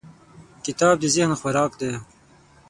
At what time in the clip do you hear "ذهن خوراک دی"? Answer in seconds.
1.15-1.91